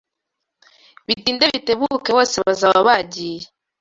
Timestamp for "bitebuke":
1.53-2.09